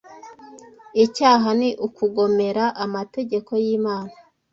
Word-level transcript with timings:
Icyaha 1.03 1.47
ni 1.59 1.69
ukugomera 1.87 2.63
amategeko 2.85 3.51
y’Imana, 3.63 4.13